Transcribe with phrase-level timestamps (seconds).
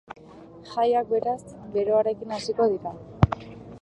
[0.69, 2.95] Jaiak, beraz, beroarekin hasiko dira.